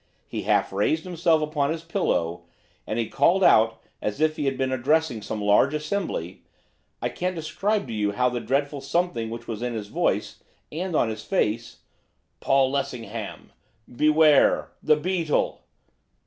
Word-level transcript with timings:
He 0.25 0.41
half 0.41 0.73
raised 0.73 1.03
himself 1.03 1.43
upon 1.43 1.69
his 1.69 1.83
pillow, 1.83 2.45
and 2.87 2.97
he 2.97 3.07
called 3.07 3.43
out, 3.43 3.83
as 4.01 4.19
if 4.19 4.35
he 4.35 4.45
had 4.45 4.57
been 4.57 4.71
addressing 4.71 5.21
some 5.21 5.39
large 5.39 5.75
assembly 5.75 6.41
I 7.03 7.09
can't 7.09 7.35
describe 7.35 7.85
to 7.85 7.93
you 7.93 8.11
the 8.11 8.39
dreadful 8.43 8.81
something 8.81 9.29
which 9.29 9.47
was 9.47 9.61
in 9.61 9.75
his 9.75 9.89
voice, 9.89 10.41
and 10.71 10.95
on 10.95 11.09
his 11.09 11.23
face, 11.23 11.83
"Paul 12.39 12.71
Lessingham! 12.71 13.51
Beware! 13.95 14.71
The 14.81 14.95
Beetle!" 14.97 15.61